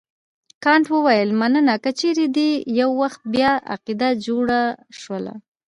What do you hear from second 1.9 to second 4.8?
چیرې دې یو وخت بیا عقیده جوړه